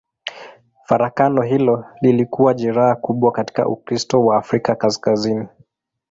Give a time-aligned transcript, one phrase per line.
[0.87, 5.47] Farakano hilo lilikuwa jeraha kubwa katika Ukristo wa Afrika Kaskazini.